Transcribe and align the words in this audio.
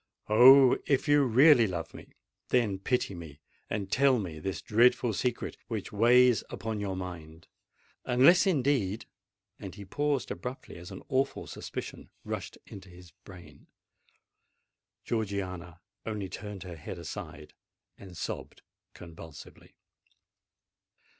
Oh! 0.29 0.79
if 0.87 1.07
you 1.07 1.23
really 1.25 1.67
love 1.67 1.93
me—then 1.93 2.79
pity 2.79 3.13
me, 3.13 3.39
and 3.69 3.91
tell 3.91 4.17
me 4.17 4.39
this 4.39 4.59
dreadful 4.63 5.13
secret 5.13 5.57
which 5.67 5.91
weighs 5.91 6.43
upon 6.49 6.79
your 6.79 6.95
mind! 6.95 7.47
Unless, 8.05 8.47
indeed——" 8.47 9.05
And 9.59 9.75
he 9.75 9.85
paused 9.85 10.31
abruptly, 10.31 10.77
as 10.77 10.89
an 10.89 11.03
awful 11.07 11.45
suspicion 11.45 12.09
rushed 12.25 12.57
into 12.65 12.89
his 12.89 13.11
brain. 13.11 13.67
Georgiana 15.05 15.81
only 16.03 16.29
turned 16.29 16.63
her 16.63 16.77
head 16.77 16.97
aside, 16.97 17.53
and 17.95 18.17
sobbed 18.17 18.63
convulsively. 18.95 19.75